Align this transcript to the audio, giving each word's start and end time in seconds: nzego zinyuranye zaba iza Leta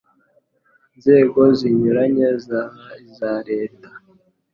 nzego 0.97 1.41
zinyuranye 1.57 2.27
zaba 2.45 2.85
iza 3.05 3.31
Leta 3.49 3.89